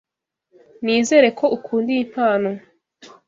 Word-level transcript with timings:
Nizere 0.83 1.27
ko 1.39 1.45
ukunda 1.55 1.89
iyi 1.95 2.05
mpano. 2.11 2.51